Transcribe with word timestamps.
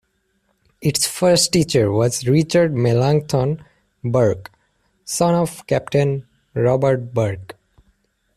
Its 0.81 1.05
first 1.05 1.53
teacher 1.53 1.91
was 1.91 2.27
Richard 2.27 2.73
Melancthon 2.73 3.63
Burke, 4.03 4.49
son 5.05 5.35
of 5.35 5.67
Captain 5.67 6.25
Robert 6.55 7.13
Burke. 7.13 7.55